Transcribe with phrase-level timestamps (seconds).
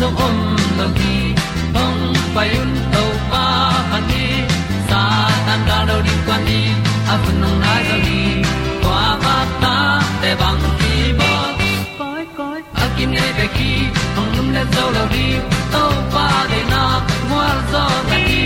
[0.00, 0.36] zo om
[0.78, 1.16] lo gi
[1.74, 2.02] hong
[2.34, 3.44] pai un to pa
[3.90, 4.24] han ni
[4.88, 5.00] sa
[5.46, 6.60] tan da do di kwan ni
[7.12, 8.20] a bu nong nai zo ni
[8.82, 9.74] kwa ba ta
[10.22, 11.30] te bang ki bo
[11.98, 13.72] koi koi a kim nei be ki
[14.16, 15.26] hong lum le zo lo di
[15.72, 16.82] to pa de na
[17.30, 18.44] mo zo ta ki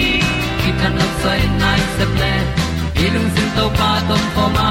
[0.61, 2.33] ki tan no sai nai se ple
[3.05, 4.69] ilung sin to pa tom ko ma.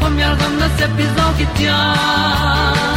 [0.00, 1.78] Pom yal gam na se pi zo ki tia
[2.80, 2.95] hom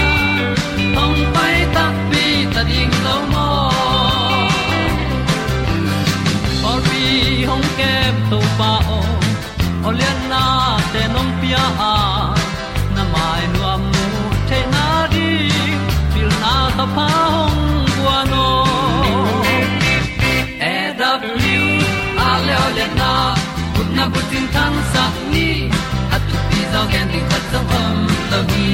[26.80, 27.98] ti zo gen di khat zo om
[28.32, 28.70] lo gi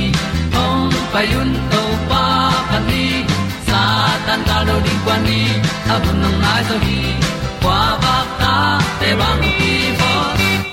[0.55, 2.23] hong pai un to pa
[2.69, 3.05] pan ni
[3.67, 3.81] sa
[4.25, 5.41] tan da lo di kwa ni.
[5.93, 6.99] A bu nang mai zo gi
[7.63, 8.53] kwa ba ta
[8.99, 10.11] te bang ki bo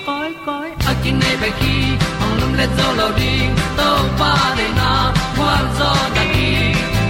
[0.06, 1.74] koi koi a kin nei ba ki
[2.20, 3.32] hong lum le zo lo di
[3.78, 3.88] to
[4.20, 4.90] pa de na
[5.36, 6.50] kwa zo da ki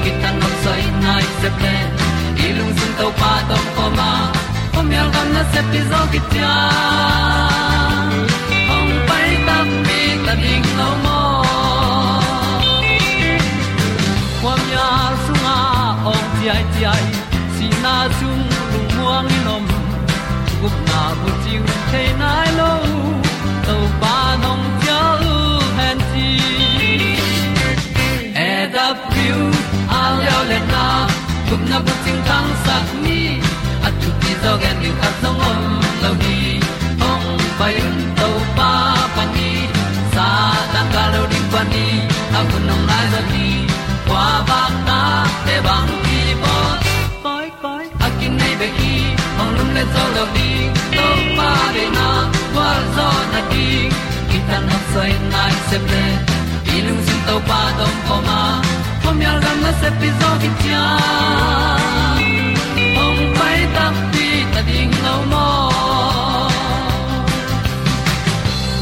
[0.02, 1.76] ki tan nok sai nai se ple
[2.46, 4.10] ilung sun to pa tom ko ma.
[4.72, 6.54] Pom yal gam na se pi zo ki tia
[10.32, 11.20] ta ding lo mo
[14.40, 14.88] kwam ya
[15.24, 15.58] sung a
[16.12, 17.06] ong ti ai ti ai
[17.54, 19.64] si na chung lu muang ni nom
[20.60, 22.70] gup na bu chiu te nai lo
[23.66, 25.36] to pa nong pia lu
[25.78, 26.30] han ti
[28.46, 29.36] e da pru
[29.98, 30.86] a leo le na
[31.48, 33.20] gup na bu ting tang sat ni
[33.86, 35.62] at tu ti dog and you at no om
[36.02, 36.40] lo ni
[37.10, 37.28] ong
[37.60, 37.76] pai
[41.62, 41.86] pa ni
[42.38, 43.46] a bu nong lai za ni
[44.06, 45.00] kwa ba ta
[45.46, 46.54] te bang ki bo
[47.24, 48.94] koi koi a kin nei be ki
[49.40, 50.50] ong lum le zo lo di
[50.96, 51.06] to
[51.38, 52.08] pa de na
[52.54, 53.68] kwa zo na ki
[54.48, 56.04] ta na sai nai se ple
[56.76, 58.40] ilung sin to pa dom ko ma.
[59.02, 60.84] Pom yal gam na se pi zo ki tia
[63.04, 65.46] ong pai ta pi ta ding lo mo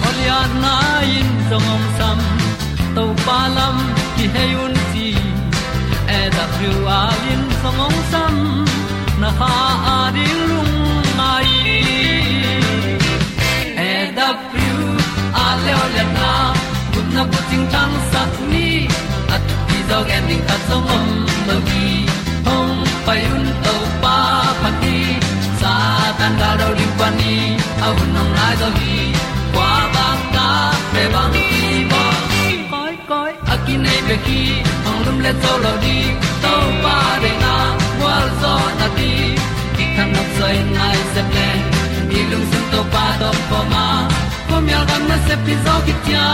[0.08, 0.74] Olia na
[1.18, 2.09] in song om sam
[3.00, 3.76] to pa lam
[4.16, 5.08] ki hay un ti
[6.16, 8.34] e da thru a lin song ong sam
[9.22, 9.52] na ha
[9.92, 10.74] a di lung
[11.18, 11.50] mai
[13.88, 14.74] e da thru
[15.44, 16.32] a le o le na
[16.92, 18.68] kun na ko ting tang sat ni
[19.36, 21.08] at ti dog ending ta song om
[21.48, 21.88] lo gi
[22.48, 24.16] hong pai un to pa
[24.60, 24.98] pa ti
[25.60, 25.74] sa
[26.18, 27.36] tan da do ri pa ni
[27.86, 28.98] au nong lai do gi
[29.54, 30.48] qua ba ta
[30.92, 31.79] pe bang ki
[33.70, 34.40] koi ki nei pe ki
[34.88, 35.96] ong lum le to lo di
[36.42, 37.54] to pa de na
[38.02, 39.10] wa zo na ti
[39.76, 41.48] ki kan nok sai nai se ple
[42.10, 43.84] ni lung sun to pa do po ma.
[44.48, 46.26] Po mi al gam na se pi zo ki tia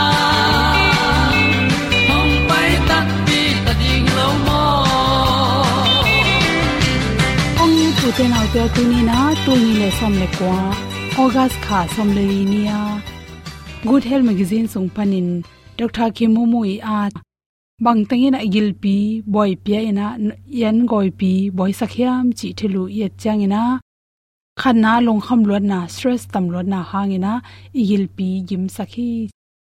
[2.17, 2.97] ong pai ta
[3.27, 4.63] ti ta ding lo mo
[7.61, 10.57] ong ni tu te na te tu ni na tu ni le som le kwa
[11.21, 12.81] august kha som le ni ya
[13.89, 15.29] good health magazine sung panin
[15.79, 17.26] dr kimumui a
[17.83, 18.97] bang tangin a gilpi
[19.33, 20.07] boy pia ina
[20.61, 23.63] yan goi pi, boy sakhiam chi thilu ye changina
[24.61, 27.33] khana long kham lot na stress tam lot na hangina
[27.81, 29.11] igil pi gim sakhi.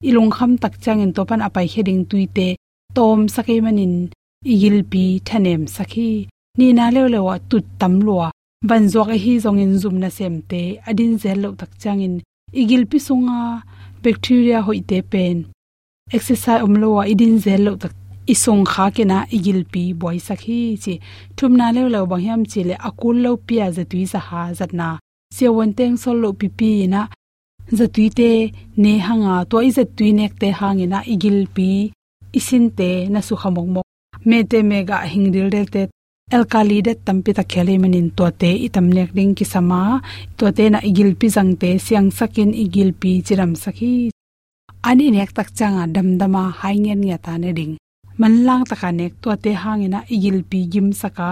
[0.09, 2.47] Ilong kham tak changin topan apai heading tuite,
[2.95, 3.95] tom sakai manin,
[4.53, 6.11] igil pi thanem sakhi.
[6.57, 8.27] Ni na le le wa tut tam lua
[8.69, 12.15] ban zok hi zong in zum na sem te, adin zel lo tak changin,
[12.61, 13.39] igil pi sunga
[14.03, 15.37] bacteria hoite pen
[16.11, 17.93] exercise umlowa idin zel lo tak
[18.33, 20.93] isong kha ke na igil pi boy sakhi chi.
[21.37, 24.71] Thumna le lo bang hiam chi le akul lo pia za tui sa ha zat
[24.79, 24.87] na.
[25.35, 27.01] Se won teng sol lo pi pi na
[27.77, 28.29] za tui te
[28.83, 31.69] ne hanga to i za tui nek te hangina igil pi
[32.39, 33.81] isin te na su khamong mo
[34.29, 35.81] me te mega hingril del te
[36.35, 39.81] alkali de tampi ta khele manin to te itam nek ding ki sama
[40.37, 44.14] to te na igil pi jang te siang sakin igil pi chiram sakhi
[44.89, 47.73] ani nek tak changa damdama haingen ya ta ne ding.
[48.19, 51.29] Manlang taka nek to te hangena igil pi gim saka.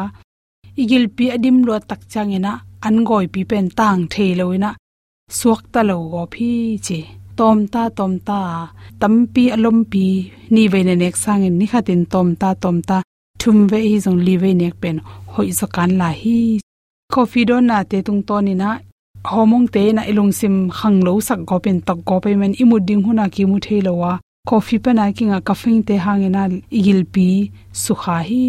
[0.82, 2.52] Igil pi adim lo tak changena
[2.88, 4.70] angoi pi pen tang theiloina
[5.38, 6.52] suak ta lo go phi
[6.86, 7.00] che
[7.38, 8.40] tom ta tom ta.
[9.02, 10.06] Tampi alom pi.
[10.54, 12.98] Ni ve ne nek sang ni khatin tom ta tom ta.
[13.42, 14.98] Thum ve hi zong li ve nek pen
[15.34, 16.40] hoi zo kan la hi.
[17.14, 18.70] Coffee do na te tung to ni na
[19.32, 22.78] homong te na ilung sim khang lo sak go pen tak go pe men imu
[22.88, 24.14] ding huna ki mu the lowa
[24.50, 26.44] coffee pa na ki nga kafing te hangena
[26.78, 27.28] igil pi
[27.84, 28.46] sukha hi.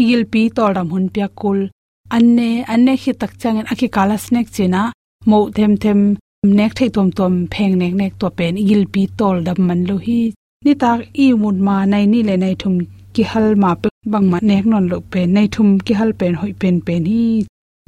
[0.00, 1.58] Igil pi tol ram hun pya kul.
[2.16, 4.82] Anne anne khi tak changen akhi kala snack china
[5.30, 6.00] mo them them
[6.58, 9.96] nek thei tom tom pheng nek nek to pen igil pi tol dam man lo
[10.06, 10.20] hi.
[10.64, 12.74] Ni tak i mun ma nai ni le nai thum
[13.14, 16.34] ki hal ma pe bang ma nek non lo pe nai thum ki hal pen
[16.40, 17.24] hoi pen pen hi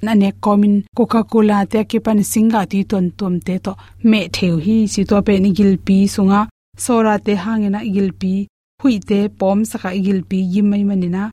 [0.02, 3.72] na nek komin coca cola te ke pan singa ti ton tom te to,
[4.10, 6.40] me theu hi si to pe ni gil pi, sunga,
[6.84, 8.34] sora te hangena igil pi,
[8.82, 11.30] hui te, pom, saka, igil pi yimai manina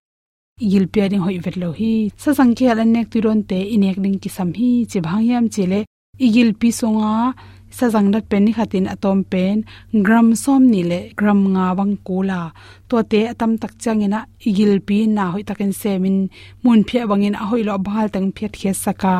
[0.66, 1.92] igil pi ading hoi vet lo hi
[2.22, 5.80] sa sangkhe alan nek turon te, inek ding ki sam hi che bhangyam chele,
[6.26, 7.14] igil pi songa
[7.78, 9.58] sa jangdat pen ni khatin atom pen,
[10.06, 12.42] gram som ni le, gram nga wang kula
[12.90, 14.20] to te atam tak changena
[14.50, 16.18] igil pi na hoi takin semin,
[16.64, 19.16] mun phia bangin a hoi lo bhal tang phet khe saka.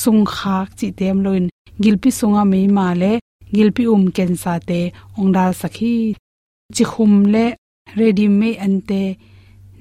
[0.00, 1.46] Sung khak chi tem loin
[1.82, 3.12] gilpi sunga me ma le
[3.54, 4.80] gilpi um ken sa te
[5.20, 5.94] ongdal sakhi
[6.74, 7.46] chi khum le,
[7.98, 9.02] ready me ante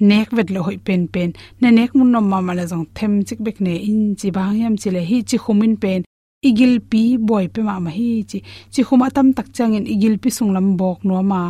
[0.09, 1.29] nek vet lo hoi pen pen.
[1.61, 4.75] Na nek mun no ma mala jong them chik bek ne, in chi bang yam
[4.81, 6.01] chile hi chi khumin pen
[6.49, 8.39] igil pi boy pe ma ma hi chi.
[8.73, 11.41] Chi khuma tam tak chang in igil pi sung lam bok no ma.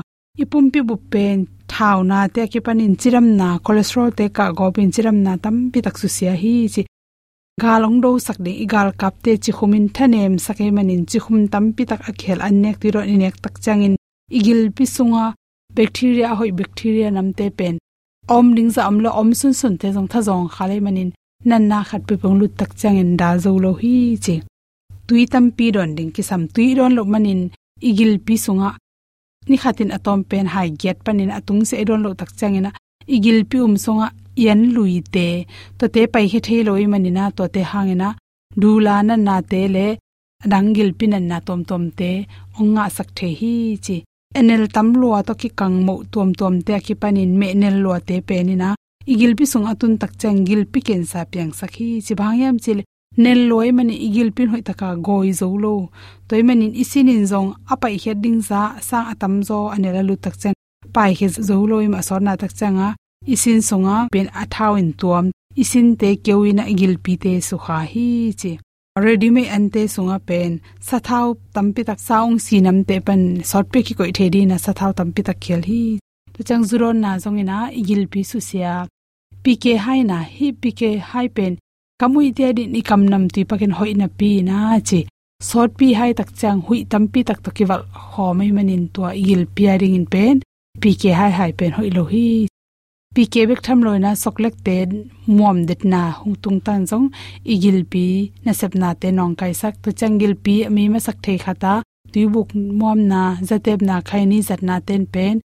[0.44, 1.38] Ipum pi bu pen,
[1.72, 5.56] thau na te ki panin chiram na, cholesterol te ka go pin chiram na tam
[5.72, 6.84] pi tak su sia hi chi.
[7.62, 11.66] Galong do sak de igal kap te chi khumin thanem sakai manin chi khum tam
[11.76, 13.96] pi tak akhel annek ti ro inek tak changin
[14.38, 15.26] igil pi sunga,
[15.76, 17.76] bacteria hoi bacteria nam te pen.
[18.36, 21.10] Om ding za amlo om sun sun te jong tha jong khale manin
[21.50, 24.36] nan na khat pi pung lut tak changin da zo lo hi chi
[25.08, 27.42] tui tam pi don ding ki sam tui don lo manin
[27.90, 28.70] igil pi sunga
[29.50, 32.72] ni khatin atom pen hai get panin atung se don lo tak changena.
[33.16, 34.08] Igil pi um songa
[34.46, 35.28] yan lui te.
[35.78, 38.16] To te pai he the loi manina, to te hangena.
[38.62, 39.88] Dula na na te le
[40.52, 42.12] dangil pinan na tom tom te.
[42.60, 43.54] Onga sak the hi
[43.86, 43.98] chi.
[44.40, 48.00] Enel tam lua to ki kang mo tom tom te ki panin me nel lua
[48.08, 48.76] te penina na
[49.12, 52.80] igil pi sung atun tak changil pi ken sa piang sakhi chi bhangyam chil
[53.18, 55.76] nel loi mani igil pin hoi taka goi zo lo.
[56.28, 60.36] Toy manin isin in zong apai he ding za sang atam zo anela lu tak
[60.42, 60.54] chen
[60.96, 62.90] pai he zo lo im asor na tak changa
[63.34, 65.26] isin songa pen athau in tuam.
[65.64, 68.52] Isin te kewina igil pi te su kha hi chi.
[68.98, 70.52] Already me ante sunga pen.
[70.88, 75.22] Sathau tampi tak saung sinam te pan sort pe ki koi thedi na sathau tampi
[75.28, 75.84] tak khel hi.
[76.34, 78.74] To chang zuron na zongina igil pi su sia.
[79.44, 81.54] Pk hai na hi pk hai pen.
[82.00, 84.58] Kamui te di ni kam nam ti pakin hoi na pi na
[84.90, 85.00] chi
[85.50, 89.02] sot pi hai tak chang hui tampi tak to ki wal ho mai manin to
[89.22, 90.36] igil pi ring in pen
[90.82, 92.28] pi ke hai hai pen hoi lo hi
[93.16, 94.78] pi ke bek tham loina soklek te
[95.38, 97.08] muam det na hung tung tan jong
[97.54, 98.06] igil pi
[98.46, 101.38] na sep na te nong kai sak to chang gil pi mi ma sak thei
[101.46, 101.74] khata
[102.14, 105.36] tuibuk muam na zatep na khaini zat na ten pen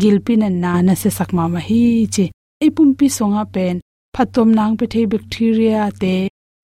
[0.00, 1.82] gilpi na na na se sak ma ma hi
[2.14, 2.24] chi
[2.66, 3.74] ipum pi songa pen
[4.14, 6.14] phatom nang pe the bacteria te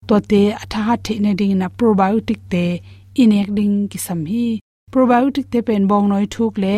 [0.08, 2.64] to te atha ha the na ding na probiotic te,
[3.22, 4.46] inek ding ki sam hi.
[4.92, 6.76] Probiotic te pen bong noi thuk le,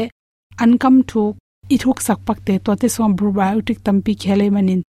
[0.63, 1.35] ankam thuk
[1.75, 4.81] i thuk sak pak te to te som probiotic tam pi khele manin.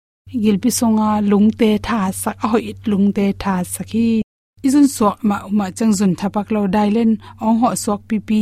[0.42, 4.08] Gilpi songa lungte tha sak a hoi lungte tha sakhi
[4.66, 7.10] izun so ma ma changjun thapak lo dailen
[7.44, 8.40] ong ho sok pi pi,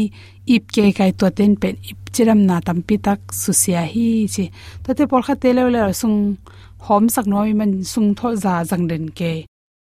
[0.55, 4.45] ip ke kai to ten pen ip chiram na tampi tak susia hi chi.
[4.85, 6.19] To te por kha te le le sung
[6.87, 9.21] หอมสักน้อยมันสุงโทจาจังเดินเก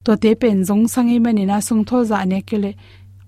[0.05, 2.73] ตัวเตเป็นจงสังใอ้มันนี่นะสุงโทจาเนี่ยก็เลย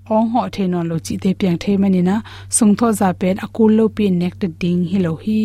[0.07, 2.17] อองหอเทนอนโลจิเตเปียงเทมันนี่นะ
[2.57, 5.43] สุงโทจาเป็นอกูลโลปีนเน็กตัดดิงฮิโลฮี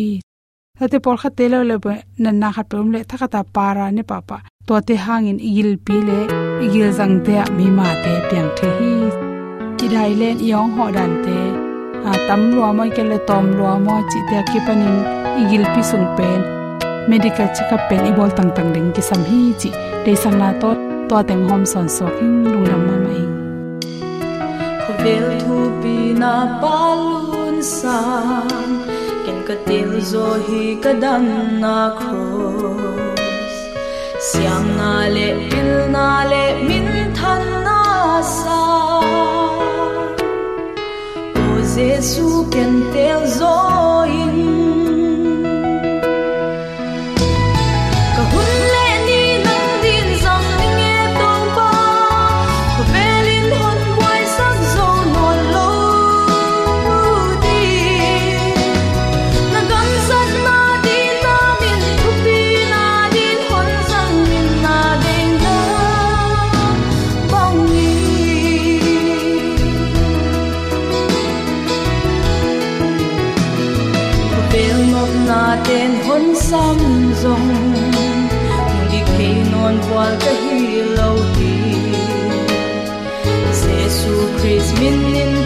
[0.77, 1.77] ถ้าเตปอลขัดเตลเลย
[2.23, 4.37] นันนาขัดเปิมเลยถ้าขัดปาราเนี่ยป้าป้า
[4.67, 6.23] ตัวเตห่างอินอีกิลปีเลย
[6.61, 8.91] อีกิลจังเตะมีมาเตเปียงเทฮี
[9.77, 11.27] กิไดเล่นยองหอดันเต
[12.05, 14.95] อาตำรัวมอยกันเลยตอมรัวมอจิเตะกิปันิน
[15.37, 16.62] อีกิลปีสุงเป็น
[17.09, 19.69] medical checkup pen ibol tang tang ding ki sam hi chi.
[20.05, 20.73] De sang na to
[21.09, 23.23] to teng hom son so king lung lam ma mai
[25.03, 28.69] vel thu pi na palun san,
[29.25, 31.25] ken ka til zo hi ka dan
[31.63, 33.55] na cross.
[34.27, 37.81] Siang na le pil na le min than na
[38.35, 38.61] sa.
[41.45, 43.55] O jesu ken tel zo
[44.21, 44.62] in
[79.23, 79.75] ten hon
[80.95, 81.53] non hi
[84.39, 85.42] Christ min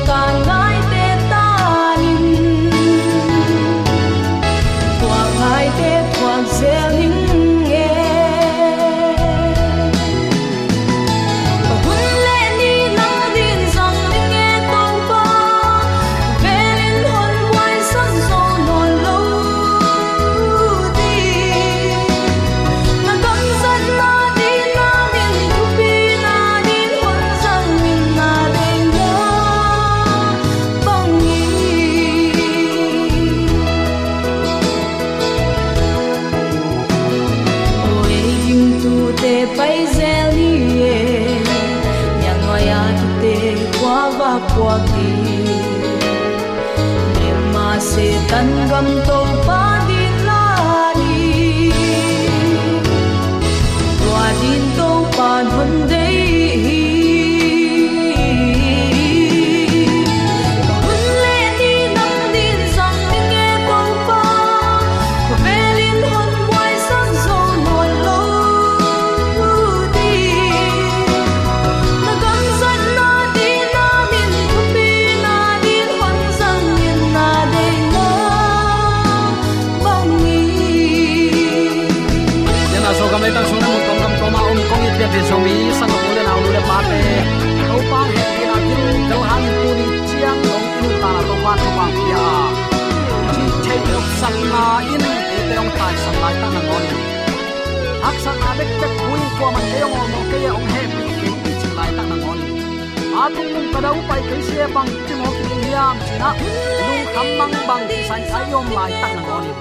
[108.07, 109.51] sai sai yom lai ta na ngoni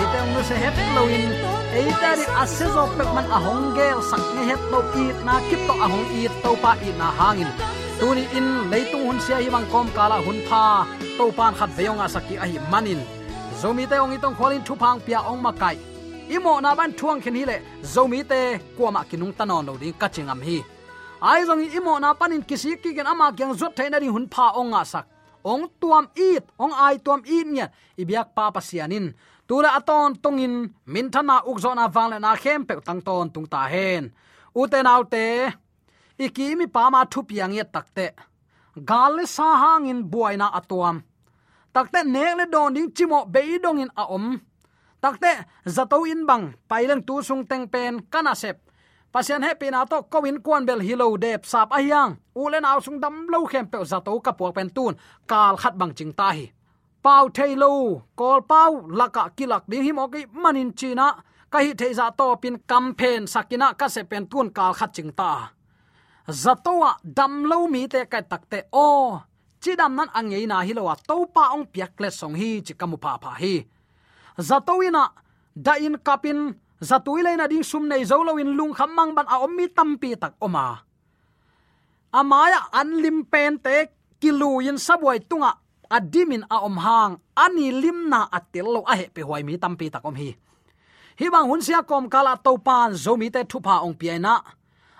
[0.00, 1.24] e te ong se het lo in
[1.78, 5.74] eita ri asezo pek man ahong gel sak ne het lo i na kip to
[5.84, 7.50] ahong i to pa i na hangin
[7.98, 10.62] tuni in leitung hun sia hi bang kom kala hun pha
[11.16, 13.00] to pan khat veyonga saki a hi manin
[13.60, 15.76] zomi te ong itong kholin thu phang pia ong makai
[16.36, 17.56] imo na ban thuang khen hi le
[17.94, 18.40] zomi te
[18.76, 20.58] kwama kinung tanon lo ding kachingam hi.
[21.30, 24.46] Ai zong imo na panin kisi ki gen ama kyang zot thaina ri hun pha
[24.60, 25.06] ong nga sak
[25.44, 27.66] ong tuam it, ong ai tuam it nya
[27.96, 29.14] ibyak pa pasianin
[29.48, 34.12] tula aton tungin min thana ukzona wangle na khem pe tang ton tung ta hen.
[34.54, 35.52] Uten autte
[36.18, 38.06] ikimi pa ma thu piang ye takte
[38.90, 40.96] gal sa hangin buaina atuam
[41.74, 44.26] takte nek le don ding chimo be dong in a om.
[45.02, 48.58] Takte zato in bang pailang tu sung teng pen, kana sep
[49.12, 52.12] pasian he pina to kowin kwan bel hilo dep sap ahyang
[52.42, 54.94] ulen aw sung dam lo khem pe zato ka puak pen tun
[55.30, 56.46] kal khat bang ching ta hi.
[57.02, 61.06] Pau thailo kol pau laka kilak ding hi moki manin china
[61.52, 65.32] ka hi theiza to pin campaign sakina ka se pen tun kal khat ching ta.
[66.42, 68.88] Zatowa dam lo mi te kai takte o.
[69.62, 72.74] Chi dam nan angei na hi lowa to pa ong piak le song hi chi
[72.80, 73.54] kamu pa pa hi.
[74.48, 75.04] Zatoina
[75.64, 76.40] da in kapin
[76.80, 79.26] za à tui à na ding sum nei zo lo in lung kham mang ban
[79.34, 80.64] a om mi tampi tak oma
[82.12, 83.76] amaya anlim pen te
[84.20, 85.50] kilu in saboi tunga
[85.90, 87.12] adimin a om hang
[87.44, 90.30] ani limna atil lo a he pe huai mi tampi takom hi.
[91.18, 94.34] Hi bang hun sia kom kala to pan zomi te thu pa ong pi na.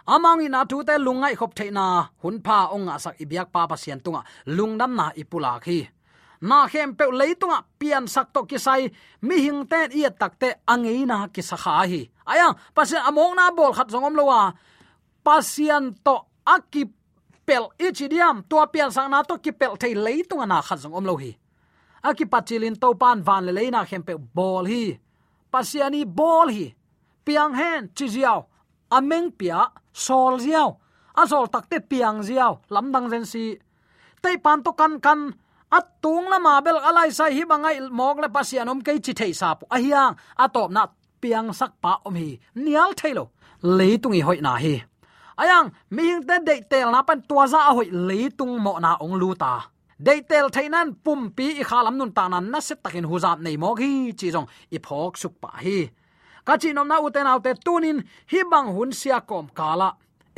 [0.08, 1.87] À Amang ina tu te lungai khop theina
[2.23, 4.23] hun pa ong a sak ibyak pa pa sian tunga
[4.56, 5.78] lungnam na ipula khi
[6.40, 8.92] na hem pe leitunga pian sak to kisai,
[9.23, 12.11] mi hing ten i takte angei na ki sakha hi.
[12.26, 14.54] Aya, pasien among na bol khat zongom lowa
[15.28, 16.16] pasian to
[16.49, 16.88] akip
[17.45, 21.14] pel ichidiam tua pian sang na to ki pel thei leitung na khat zongom lo
[21.16, 21.33] hi.
[22.09, 24.97] Aki pachilin to pan van le leina hem pe bol hi.
[25.52, 26.66] Pasiani bol hi.
[27.25, 28.47] Piang hen, chi jiao
[28.97, 30.78] ameng pia, sol jiao
[31.23, 33.45] azol takte piang jiao lamdang zen si.
[34.23, 35.21] Tei pan to kan kan
[35.70, 39.64] atung lama bel alai sai hi bangai mok le pasianom kei chi thei sa pu
[39.76, 40.82] ahiang atop na
[41.20, 42.38] piang sak pa om hi.
[42.54, 43.25] Nial thailo
[43.78, 44.75] leitung i hoi na hi.
[45.42, 48.90] Ayang mi hing te de tel na pan tua za a hoi leitung mo na
[49.04, 49.54] ong lu ta.
[49.98, 53.56] De tel thainan pum pi i khalam nun ta nan na se takin huzap nei
[53.62, 55.78] mok hi chi jong i phok suk pa hi.
[56.46, 57.98] Ka chi nom na uten autte tunin,
[58.30, 59.88] hi bang hun sia kom kala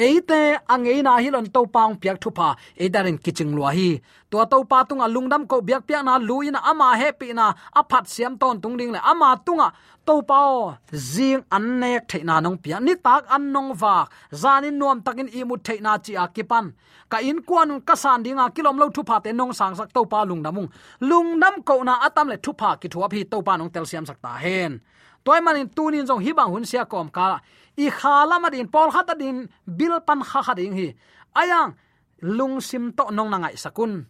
[0.01, 0.41] eite
[0.73, 4.01] angei na hilon to paung piak thupa edarin kiching lua hi.
[4.31, 7.53] To to pa tunga lungdam ko biak piak na luin ama happy na.
[7.81, 9.69] Aphat siam ton tung ding le ama tunga.
[10.07, 14.99] To pao zing an nek theina nong pia ni tak an nong wa zanin nuam
[15.05, 16.73] takin i mu theina chi akipan
[17.11, 20.03] ka in kwan ka san dinga kilom lo thu pa te nong sang sak to
[20.13, 20.69] pa lungdamung
[21.09, 24.05] lungdam ko na atam le thu pa ki thu phi to pa nong tel siam
[24.09, 24.81] sak ta hen.
[25.25, 27.41] Toy manin tunin jong hi bang hun sia kom ka
[27.77, 30.89] i khalama din pol khata din, bil pan kha kha ding hi.
[31.37, 31.77] Ayang,
[32.23, 34.05] lung sim to nong nangai sakun.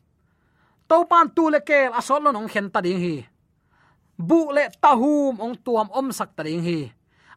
[0.89, 3.17] To pan tu le ke asol nong khen ta ding hi.
[4.19, 6.91] Bu le tahum ong tuam om sak ta ding hi.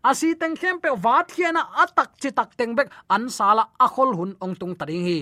[0.04, 4.32] Asi teng khem pe wat khiana atak chi tak teng bek, an sala akhol hun
[4.44, 5.20] ong tung ta ding hi.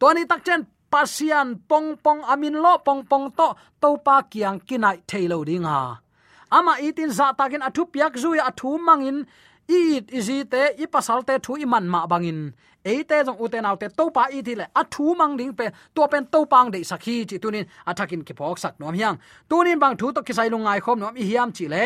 [0.00, 3.48] To ni tak chen, pasian pong pong amin lo pong pong to
[3.80, 6.00] to pa kiang kinai thailo ding ha.
[6.48, 9.26] Ama itin za takin athu piak zuya athu mangin
[9.68, 12.40] it izi te i pasal te thu i man ma bangin
[12.84, 16.26] eite jong uten autte to pa i thile a thu mang ding pe to pen
[16.32, 19.16] to pang de sakhi chi tunin athakin ki phok sak nom hiang
[19.48, 21.84] tunin bang thu to ki sai lungai khom nom i hiam chi le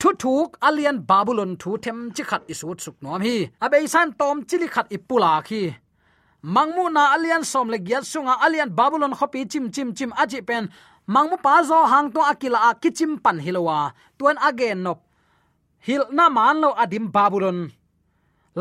[0.00, 4.36] thu thuk alien babylon thu them chi khat isut suk nom hi abei san tom
[4.48, 5.62] chili khat ipula khi
[6.54, 10.64] mangmu na alien som le gyat sunga alien babylon khopi chim chim chim aji pen
[11.14, 13.78] mangmu pa zo hang to akila a kichim pan hilowa
[14.18, 14.98] tuan again nop
[15.86, 17.70] hil na man lo adim babylon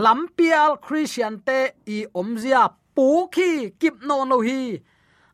[0.03, 4.77] lampial christian te i omzia pu khi kip non lo hi.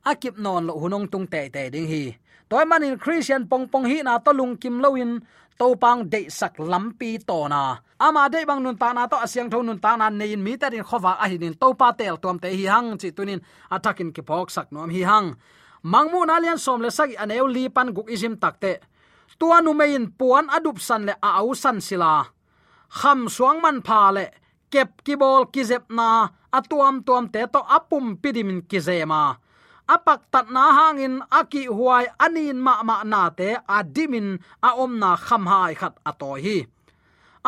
[0.04, 2.04] A kip non lo hunong tung te te ding hi.
[2.50, 5.20] Toy manin christian pong pong hi na to lung kim lo in.
[5.60, 7.78] To pang de sak lampi to na.
[8.00, 10.68] Ama de bang nun ta na to asyang thon nun ta na nein mi ta
[10.70, 13.40] din khowa a hin to pa tel tom te hi hang, chi tunin
[13.72, 15.36] atakin ki pok sak nom hi hang.
[15.84, 18.80] Mangmu na lian som le sagi aneu li pan guk izim takte
[19.44, 22.14] tua nu mein puan adup san le a au san sila.
[22.98, 24.26] Kham suang man pha le
[24.72, 26.10] kep ki bol ki zep na,
[26.58, 29.24] atuam tuam te to apum pidimin ki zema
[29.94, 34.28] apak tat na hangin aki huai anin ma ma na te adimin
[34.68, 36.58] a om na kham hai khat atoi hi.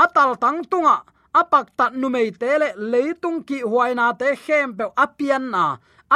[0.04, 0.98] Atal tang tunga,
[1.40, 5.64] apak tat nu mei te le leitung ki huai na te khem pe apian na.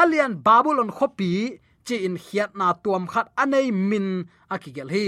[0.01, 1.31] Alian babylon khopi,
[1.85, 4.07] chi in hiat na tuam khat anei min
[4.53, 5.07] akigel hi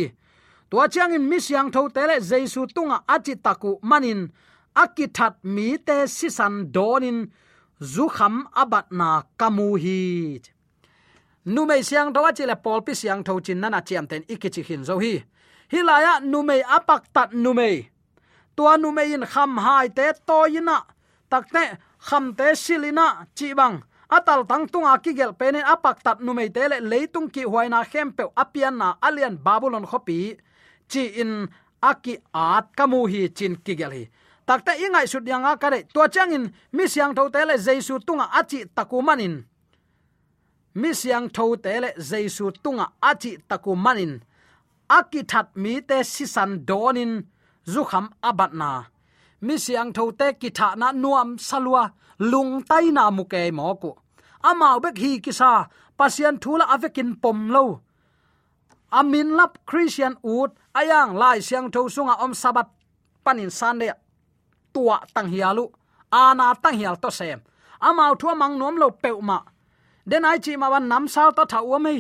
[0.72, 4.32] tua chiang in misyang tho tele jesu tunga achi taku manin
[4.74, 7.28] akithat mi te sisan donin,
[7.82, 10.40] zu kham abat na kamu hi.
[11.46, 14.64] Nu mei siang tho achi le pol pi siang tho chin nana chiam ten ikichi
[14.64, 15.24] hin zo hi.
[15.72, 17.90] Hilaya nu mei apak tat nu mei.
[18.56, 20.78] Tua nu mei in kham hai te to ina
[21.30, 21.64] takte
[22.08, 23.84] kham te silina chi bang.
[24.10, 27.84] Atal tang tunga ki gel penen apak tat nu mei te le leitung ki huaina
[27.92, 30.38] khempe apian na alian babylon khopi
[30.92, 31.34] chi in
[31.90, 34.04] aki at kamu hi chin kigel hi
[34.48, 36.44] takta ingai sut yang a kare to changin
[36.76, 39.36] mi siang tho tele jaisu tunga achi takumanin.
[40.82, 44.14] Mi siang tho tele jaisu tunga achi takumanin.
[44.98, 47.14] Aki that mi te sisan donin
[47.74, 48.70] zukham abatna
[49.46, 51.84] mi siang tho te ki tha na nuam salwa
[52.32, 53.92] lung tai na mu ke mo ko
[54.50, 55.52] amao bek hi kisa
[55.98, 57.66] pasian thula avekin pom lo
[58.92, 62.68] amin lap christian ut ayang lai siang tho sunga om sabat,
[63.24, 63.90] panin sande
[64.74, 65.66] tua tang hialu
[66.12, 67.40] ana tang hial to sem
[67.80, 69.40] amau thua mang nom lo peuma
[70.10, 72.00] den ai chi ma wan nam sao ta thau mai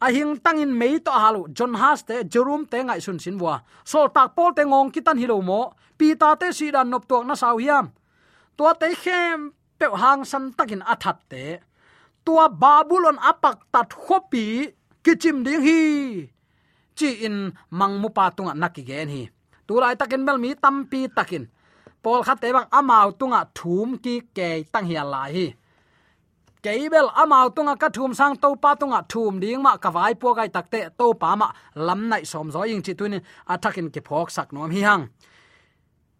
[0.00, 3.60] a hing tangin mei to halu john has te, jerum te ngai sun sin wa
[3.84, 5.60] sol tak pol te ngong kitan hilo mo
[5.98, 7.92] pi ta te si dan nop tuak na sao hiam,
[8.56, 11.44] tua te khem pe hang san takin athat te,
[12.24, 14.46] tua babylon apak tat khopi
[15.04, 15.80] kichim ding hi.
[16.96, 19.22] Chi in mang mu pa tunga naki gen hi.
[19.66, 21.44] Tulai takin mel mi tampi takin.
[22.02, 25.46] Pol khat te bang amau tunga thum ki ke tang hi la hi.
[26.64, 30.48] Keibel amau tunga ka thum sang to pa tunga thum ding ma kawai po gai
[30.48, 31.48] takte to pa ma
[31.86, 35.04] lam nai som zo ing chi tunin atakin ke phok sak nom hi hang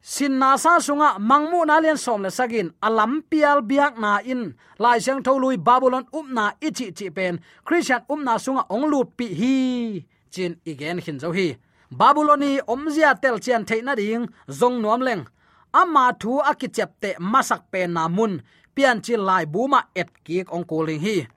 [0.00, 2.72] sin na sa sunga mangmu na len som le sagin.
[2.82, 4.56] Alam pial biak na in.
[4.78, 7.40] Lai sang tholui babylon um na ichi chi pen.
[7.64, 10.04] Christian um na sunga ong lu pi hi.
[10.30, 11.56] Chin igen hin zo hi.
[11.92, 14.28] Babyloni omzia tel chian theina ding.
[14.48, 15.24] Zong nuam leng.
[15.72, 18.42] Ama thu akichep te masak pe na mun.
[18.74, 21.28] Pian chi lai buma et kik ong koling hi.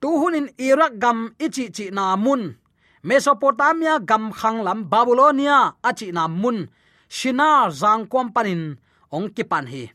[0.00, 2.56] Tu hunin iraq gam ichi chi na mun.
[3.04, 6.68] Mesopotamia gam khang lam babylonia achi na mun
[7.12, 8.80] shinar zang panin
[9.12, 9.92] ong kipan hi.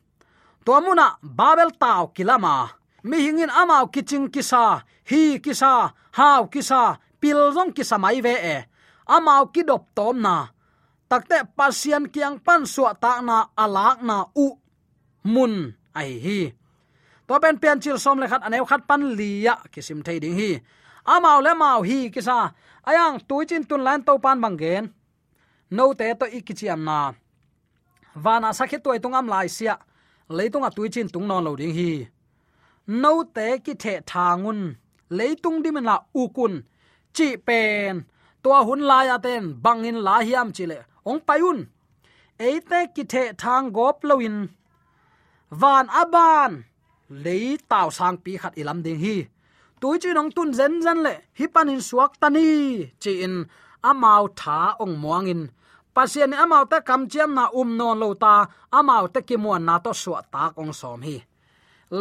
[0.62, 2.70] To muna babel taw kilama.
[3.10, 8.58] Mi hingin amao kiching kisa, hi kisa haw kisa pilzong kisa mai ve e.
[9.10, 10.54] Amao kidop tom na.
[11.08, 14.60] Takte, pasian kiang pan suwa ta na alak na u
[15.24, 16.52] mun ai hi.
[17.28, 20.60] To ben pian chil som le khat anew khat pan liya kisim thei ding hi.
[21.08, 22.52] Amao le mau hi kisa.
[22.84, 24.92] Ayang tuichin tun lan to pan bangen
[25.70, 27.14] no te to ikichiam na.
[28.24, 29.76] Wana sakhi toy tungam lai sia.
[30.30, 32.08] Leitunga tuichin tung non lo ding hi.
[32.88, 34.76] No te ki the thangun
[35.18, 36.64] leitung dimin la ukun
[37.16, 38.06] chi pen.
[38.44, 39.44] Tua hun la ya ten.
[39.64, 41.60] Bangin la hiam chile ong payun
[42.40, 44.50] eite ki the thang gop loin
[45.52, 46.52] van aban
[47.24, 49.16] lei tao sang pi khat ilam ding hi.
[49.82, 51.14] Tui chi nong tun zen zen le.
[51.38, 52.48] Hi panin suak tani
[53.02, 53.36] chi in.
[53.90, 55.42] Amau tha ong muangin
[55.98, 58.34] pasien amau ta kam chiam na um non lo ta
[58.70, 61.18] amau ta ki muan na to suwa ta kong som hi.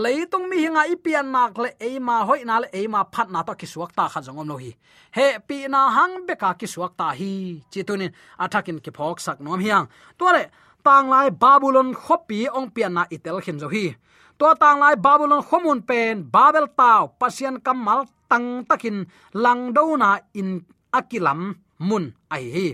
[0.03, 3.67] Leitung mi hinga ipian nak le eima, hoi na le eima phat na to ki
[3.73, 4.75] suak ta kha jongom lo hi.
[5.17, 7.63] He, pi na hang be ka ki suak ta hi.
[7.73, 9.87] Chitunin athakin ki phok sak nom hiang.
[10.19, 10.43] To le,
[10.85, 13.95] tang lai babylon khopi ong pian na itel khin zo hi.
[14.39, 19.07] To tang lai babylon khomun pen, babel taw pasien kamal tang takin
[19.43, 20.67] lang do na in
[20.99, 21.41] akilam
[21.89, 22.05] mun
[22.35, 22.69] ai hi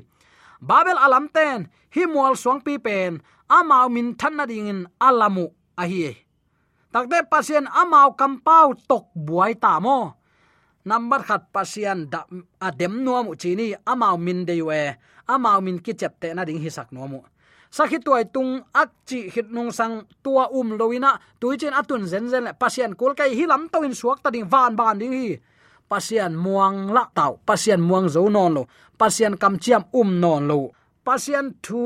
[0.62, 3.18] babel alam ten, hi mual suang pi pen,
[3.51, 6.14] amao min than na ding in alamu a hi.
[6.94, 10.14] Takte pasien amao kampau tok buai ta mo.
[10.85, 12.27] Number khat pasian da
[12.59, 14.94] adem nuam chini amao min de we
[15.29, 17.22] amao min ki chep te na ding hi sak nuamu
[17.72, 22.51] sakhi tuai tung ak chi hit nung sang tua um loina tuichen atun zen zen
[22.61, 25.40] pasien kul kai hi lam to in suak ta ding van ban ding hi
[25.93, 28.63] pasian muang la tau pasian muang zo non lo
[28.97, 30.59] pasian kam chiam um non lo
[31.05, 31.83] pasian thu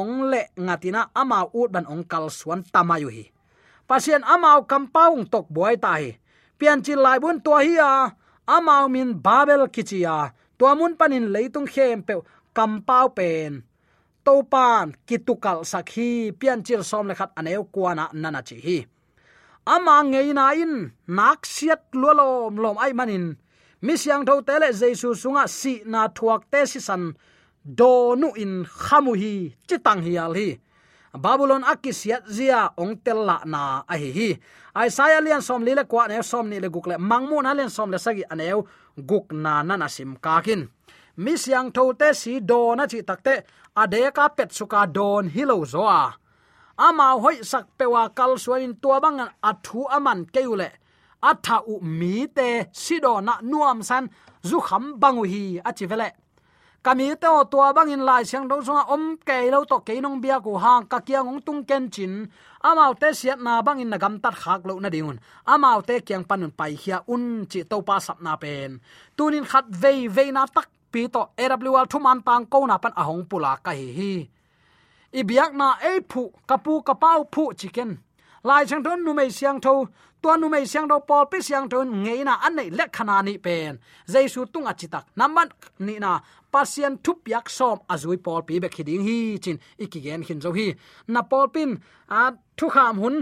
[0.00, 3.24] ong le ngatina ama ut ban ong kal suan tamayu hi,
[3.88, 6.20] pasien amau kampaung tok boy tai
[6.58, 7.92] pian chi lai bun to hi a
[8.44, 10.16] amau min babel kichia
[10.58, 12.14] to mun panin leitung khem pe
[12.56, 13.52] kampau pen
[14.24, 18.78] to pan kitukal sakhi pian chil som le khat aneu kwana nana chi hi
[19.74, 20.74] ama ngei na in,
[21.16, 23.26] nak siat lolom lom ai manin.
[23.84, 27.02] Mi siang tho tele jesu sunga si na thuak te si san.
[27.78, 29.34] Do nu in khamu hi,
[29.68, 30.14] chitang hi.
[30.26, 30.50] Al hi
[31.24, 34.30] babylon akisiat zia, ong tel la na a hi hi.
[34.86, 37.98] Isaiah lian som lile kwa ne som ni le gukle mangmu na lian som le
[37.98, 38.62] sagi aneu
[39.10, 40.68] guk na na na sim kakin
[41.16, 43.34] mi siang tho te si do na chi takte
[43.74, 46.14] ade ka pet suka don hilo zoa
[46.86, 49.18] ama hoi sak pewa kal suain tua bang
[49.50, 50.70] athu aman keule
[51.22, 54.04] atha u mi te sido na nuam san
[54.48, 56.10] zu kham bangu hi achi vele.
[56.82, 60.00] Kami te o tua bang in lai siang dong songa om ke lo to ke
[60.00, 62.26] nong bia ku hang ka kia ngong tung ken chin.
[62.62, 65.18] Amau te siat na bang in nagam tat khak lo na diun.
[65.52, 68.78] Amau te kyang panun pai hia un chi to pa sap na pen.
[69.16, 72.92] Tunin khat vei vei na tak pi to awl thu man tang ko na pan
[72.94, 74.37] ahong pula ka hi hi.
[75.12, 77.98] Ibiak na e phu kapu kapau phu chicken
[78.44, 79.86] lai chang thon nu mei siang tho
[80.22, 83.38] tua nu mei siang do pol pi siang thon ngei na an nei lekhana ni
[83.38, 83.78] pen
[84.12, 86.20] jaisu tung achitak naman ni na
[86.52, 90.66] pasien thup yak som azui pol pi be khiding hi chin ikigen hin zo hi
[91.12, 91.70] na pol pin
[92.20, 92.22] a
[92.58, 93.16] thu kham hun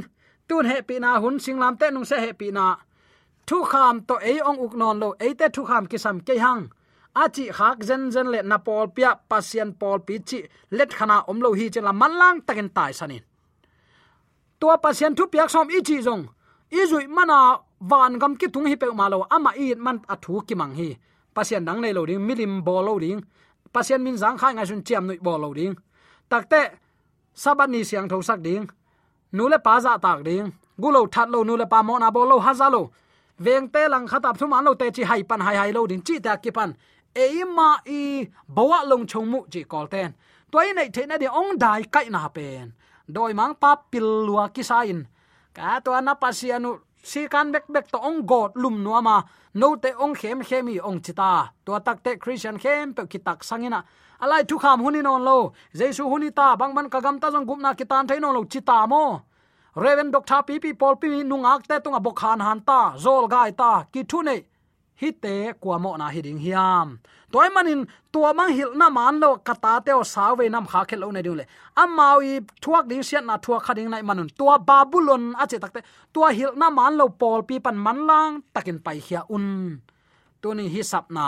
[0.49, 2.67] tun he pi na hun singlam te nung se he pi na
[3.49, 6.63] thu kham to ei ong uk non lo ei te thu kham kisam ke hang
[7.23, 10.39] achi khak zen zen le na pol pia, pasien pol pi chi,
[10.79, 13.23] let khana om lo hi chela manlang takin tai sanin.
[14.61, 16.25] Tua pasien thu piak som i chi zong.
[16.79, 17.39] I zui mana
[17.81, 20.89] van gam ki tung hi pe ma lo, ama i man athu ki mang hi.
[21.35, 23.21] Pasien nang nei lo ding, milim bol lo ding.
[23.73, 25.75] Pasien min zang khai ngai sun chiam noi bol lo ding.
[26.31, 26.61] Takte
[27.43, 28.65] sabani siang tho sak ding.
[29.33, 30.53] Nule pa za tak ding.
[30.83, 32.83] Gulo that lo nule pa mo na bol lo, ha lo.
[33.39, 36.03] Veng te lang khatap thu man lo te chi hai pan hai hai lo ding,
[36.07, 36.71] chi ta ki pan
[37.25, 40.15] eima i bawa long chong mu chi kol ten.
[40.53, 42.73] Toy nei the na de ong dai kai na pen.
[43.15, 45.07] Doi mang pa pil lua ki sain.
[45.55, 46.71] Ka to na pasianu
[47.03, 49.25] si kan bek bek to ong god lum nu ama
[49.55, 51.33] no te ong khem khemi ong chita
[51.65, 53.81] to tak te christian khem pe kitak sangina
[54.21, 55.53] alai thu kham huni non lo.
[55.75, 59.23] Jesu huni ta, bang ban kagam ta jong gumna kitan thain non lo chita mo.
[59.77, 62.95] Reven doctor pi pi pol pi nungak te tunga bokhan han ta.
[62.97, 64.41] Zol gai ta, ki thu nei
[65.01, 66.89] hi te kwa mo na hi ding hiam.
[67.33, 67.81] Toy manin,
[68.13, 70.03] tua mang hil na man lo kata te o
[70.39, 71.45] ve nam kha khel lo ne ding le
[71.83, 72.21] amau
[72.63, 74.29] thuak ding sian na thuak khading nai manun.
[74.39, 75.81] Tua babulon a che takte
[76.15, 79.47] tua hil na man lo pol pi pan man lang, takin pai hia un.
[80.43, 81.25] Tuni hi sapna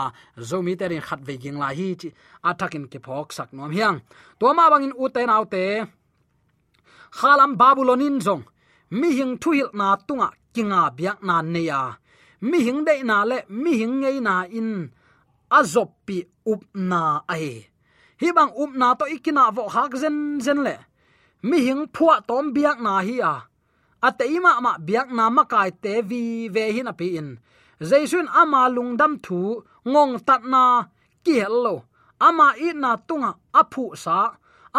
[0.49, 2.09] zomi terin khat ve ging la hi chi
[2.49, 3.97] atakin ke phok sak nom hiang.
[4.39, 5.65] To ma bangin u te nau te.
[7.19, 8.43] Khalam babulonin zong.
[8.99, 11.83] Mi hing thu hil na tunga kinga biak na neya ya
[12.41, 14.91] mi hing dei na le mi hing ngei na in.
[15.51, 17.67] Azop pi up na ai.
[18.21, 20.77] Hi bang up na to ikina vo hak zen zen le.
[21.43, 23.35] Mi hing phua tom biak na hi a.
[24.07, 27.29] Ateima ma biak na ma kai te vi ve hin api in.
[27.81, 29.41] Jaisun ama lungdam thu,
[29.87, 30.63] ngong tat na
[31.25, 31.75] ki hello
[32.27, 34.19] ama i na tunga aphu sa.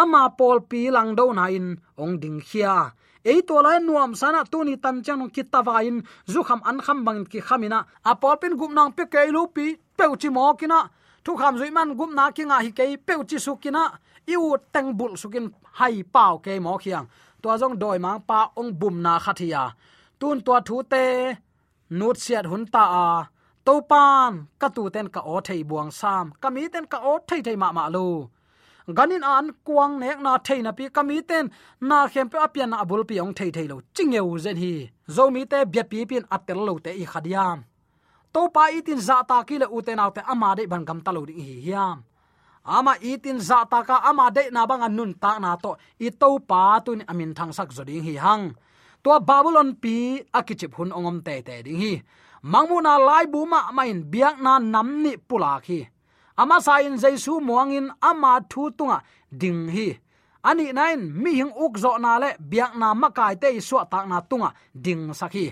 [0.01, 1.67] Ama pol pi lang do na in,
[1.97, 2.93] ong ding khia
[3.23, 6.77] ei to lai nuam sana tu ni tan chang ki tawa in zu kham an
[6.85, 7.79] kham bang ki khamina.
[8.05, 9.65] A pol pin gum nang pe ke lu pi
[9.97, 10.79] pe chi mo kina.
[11.23, 13.83] Thu kham zui man gum na ki nga hi ke pe chi su kina.
[14.27, 15.45] Iu teng bul sukin
[15.79, 17.05] hai pau ke mo khiang.
[17.41, 19.63] To jong doi mang pa ong bum na khathia
[20.19, 21.05] tun to thu te,
[21.89, 23.07] nut siat hun ta a.
[23.65, 26.25] To pan ka tu ten ka o thei buang sam.
[26.41, 28.07] Ka mi ten ka o thei thei ma ma lu
[28.97, 31.45] ganin an kuang nek na theina pi kami ten,
[31.89, 33.77] na khem pe apian na abul pi ong thei thei lo.
[33.95, 34.73] Chingeu zen hi.
[35.15, 37.57] Zomi te bia pi pin atel lo te i khadiam.
[38.33, 41.21] To pa itin za ta ki le uten autte ama de ban gam ta lo
[41.25, 41.97] ding hi hiam.
[42.77, 45.71] Ama itin za ta ka ama de na bang nun ta na to,
[46.05, 48.45] i to pa tu amin thang sak zo ding hi hang.
[49.03, 49.95] To babylon pi
[50.39, 51.93] akichip hun ongom te te ding hi.
[52.51, 55.79] Mangmu na lai bu ma main biak na nam ni pula khi
[56.41, 58.97] ama sa in jaisu muangin ama thu tunga.
[59.41, 59.87] Ding hi.
[60.49, 64.17] Ani nain, mi hing uk zo na le, biak na makai te su tak na
[64.29, 64.49] tunga.
[64.85, 65.45] Ding sakhi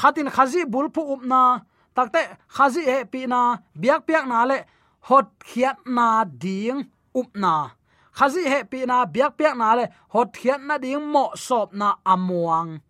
[0.00, 1.40] khatin khazi bulphu upna
[1.96, 2.22] takte
[2.56, 3.40] khazi he pi na.
[3.80, 4.58] Biak piak na le,
[5.08, 6.78] hot khiat na ding
[7.20, 7.54] upna
[8.18, 11.88] khazi he pi na, biak piak na le, hot khiat na ding mo sop na
[12.12, 12.80] amuang.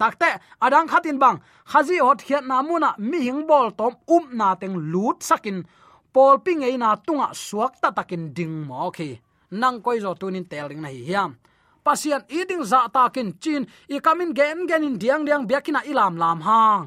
[0.00, 0.30] Takte
[0.64, 1.38] adang khatin bang.
[1.72, 5.58] Khazi hot khiat na muna mi hing bol tom um na teng lut sakin
[6.16, 9.10] pol ping ei na tunga suak ta takin ding mo khi.
[9.60, 11.30] Nang koi zo tunin teling na hi hiam.
[11.84, 13.62] Pasian eating za dạ ta kin chin
[13.94, 16.84] i kamin gen gen in diang diang biakina ilam lam hang.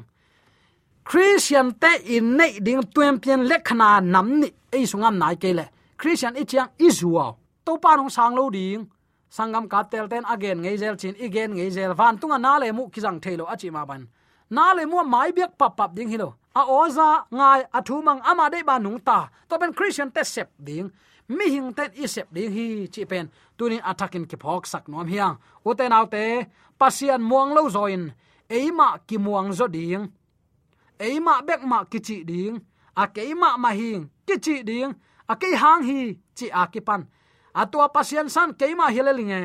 [1.08, 5.64] Christian te in nei ding tuem pian lekhana nam ni ei sungam nai kele
[6.00, 8.86] christian i chiang israel to pa nong sang lo ding
[9.36, 12.72] sangam ka tel ten again ngei zel chin again ngei zel van tunga na le
[12.72, 14.02] mu kizang thelo achi ma ban
[14.50, 18.50] na le mu mai biak pap pap ding hilo a oza ngai athu mang ama
[18.50, 19.28] de ba nung ta.
[19.48, 20.90] To ben christian te sep ding.
[21.28, 23.30] Mi hing te i sep ding hi, chi pen.
[23.56, 25.36] Tuni attacking ki phok sak nom hiang.
[25.64, 26.24] Uten autte
[26.78, 28.12] pasian muang lo zoin.
[28.50, 30.10] Eima ki muang zo ding.
[30.98, 32.54] Eima bek ma ki chi ding.
[32.96, 34.90] A keima ma hing ki chi ding.
[35.28, 36.00] A ke hang hi
[36.36, 37.02] chi a ki pan.
[37.54, 39.42] A tua pasian san keima hilelinge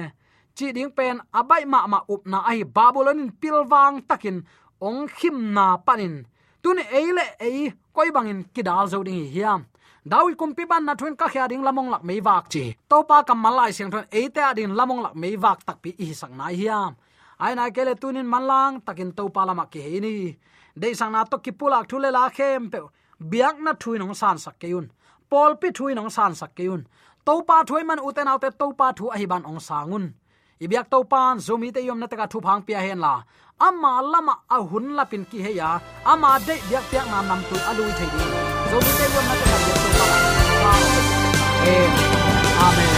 [0.57, 4.37] chi ding pen abai ma ma up na ai babulonin pilwang takin.
[4.81, 6.25] Ong khim na panin
[6.65, 9.61] tun eile ei, koi bangin kidal zo ding hiam.
[10.11, 12.63] Dawi kumpi ban na thun ka khya ding lamong lak mei wak chi.
[12.89, 15.89] To pa kam malai siang thon ei eite adin lamong lak mei wak tak pi
[16.05, 16.91] i sang na hiam.
[17.43, 20.15] Ai na kele tunin manlang takin to pa lama ki ni.
[20.81, 22.79] Dei sang na to ki kipulak thule la khem pe
[23.31, 24.85] biak na thui nong san sak keun
[25.29, 26.81] pol pi thui nong san sak keun
[27.25, 30.05] to pa thui man uten autte to pa thu ahi ban ong sangun
[30.63, 33.13] ibyak to pan zomi te yom na taka thu phang pia hen la.
[33.67, 35.69] Ama lama a hun la pin ki he ya
[36.11, 38.23] ama de byak pya nam nam tu alui thei di.
[38.69, 39.89] Zomi te yom na taka yom to
[40.63, 40.71] pa
[42.67, 42.94] amen.